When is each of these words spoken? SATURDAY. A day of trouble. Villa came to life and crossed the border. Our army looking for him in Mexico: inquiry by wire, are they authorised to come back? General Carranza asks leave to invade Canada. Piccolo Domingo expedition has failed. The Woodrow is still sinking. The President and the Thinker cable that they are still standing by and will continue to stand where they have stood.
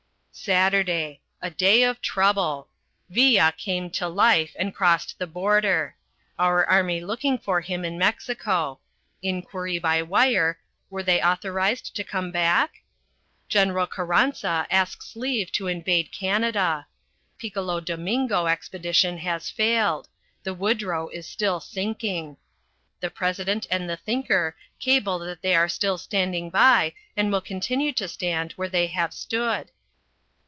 SATURDAY. 0.33 1.19
A 1.41 1.49
day 1.51 1.83
of 1.83 2.01
trouble. 2.01 2.69
Villa 3.09 3.53
came 3.57 3.89
to 3.91 4.07
life 4.07 4.55
and 4.57 4.73
crossed 4.73 5.19
the 5.19 5.27
border. 5.27 5.95
Our 6.39 6.65
army 6.65 7.01
looking 7.01 7.37
for 7.37 7.59
him 7.61 7.83
in 7.85 7.99
Mexico: 7.99 8.79
inquiry 9.21 9.77
by 9.77 10.01
wire, 10.01 10.57
are 10.91 11.03
they 11.03 11.21
authorised 11.21 11.93
to 11.97 12.03
come 12.05 12.31
back? 12.31 12.81
General 13.49 13.85
Carranza 13.85 14.65
asks 14.71 15.17
leave 15.17 15.51
to 15.51 15.67
invade 15.67 16.13
Canada. 16.13 16.87
Piccolo 17.37 17.79
Domingo 17.81 18.47
expedition 18.47 19.17
has 19.17 19.49
failed. 19.49 20.07
The 20.43 20.53
Woodrow 20.55 21.09
is 21.09 21.27
still 21.27 21.59
sinking. 21.59 22.37
The 23.01 23.11
President 23.11 23.67
and 23.69 23.87
the 23.89 23.97
Thinker 23.97 24.55
cable 24.79 25.19
that 25.19 25.41
they 25.41 25.55
are 25.55 25.69
still 25.69 25.97
standing 25.99 26.49
by 26.49 26.93
and 27.17 27.31
will 27.31 27.41
continue 27.41 27.91
to 27.93 28.07
stand 28.07 28.53
where 28.53 28.69
they 28.69 28.87
have 28.87 29.13
stood. 29.13 29.69